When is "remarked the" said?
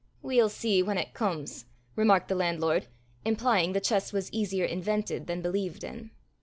1.95-2.33